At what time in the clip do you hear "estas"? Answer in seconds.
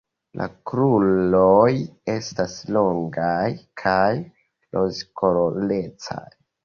2.13-2.55